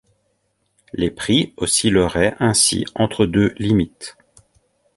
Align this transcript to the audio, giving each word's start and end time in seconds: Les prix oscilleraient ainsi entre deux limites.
Les 0.93 1.11
prix 1.11 1.53
oscilleraient 1.57 2.35
ainsi 2.39 2.85
entre 2.95 3.27
deux 3.27 3.53
limites. 3.59 4.17